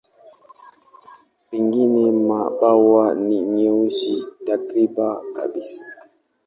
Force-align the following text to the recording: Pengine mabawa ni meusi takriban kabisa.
Pengine 1.49 2.11
mabawa 2.27 3.07
ni 3.25 3.37
meusi 3.51 4.15
takriban 4.45 5.19
kabisa. 5.35 5.85